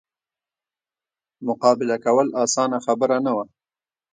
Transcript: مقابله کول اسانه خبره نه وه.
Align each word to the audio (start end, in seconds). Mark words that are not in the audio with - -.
مقابله 1.47 1.95
کول 2.05 2.27
اسانه 2.43 2.77
خبره 2.85 3.17
نه 3.25 3.31
وه. 3.35 3.45